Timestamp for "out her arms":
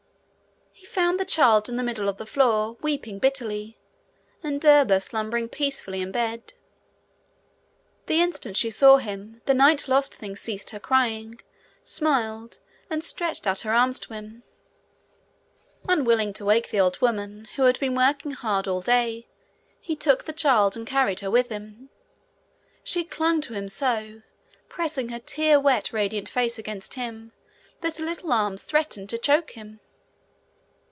13.47-13.99